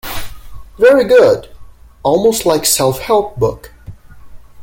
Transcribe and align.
Very 0.79 1.03
good, 1.03 1.51
almost 2.01 2.43
like 2.43 2.65
self-help 2.65 3.37
book. 3.37 3.71